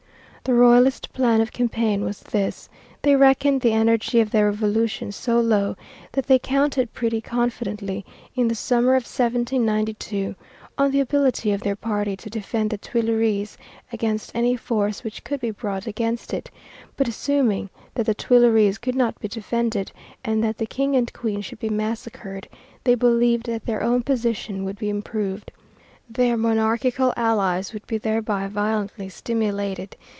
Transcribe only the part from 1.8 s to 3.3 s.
was this: They